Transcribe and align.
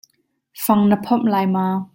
Fang 0.63 0.83
na 0.89 0.97
phomh 1.05 1.25
lai 1.33 1.45
ma? 1.55 1.65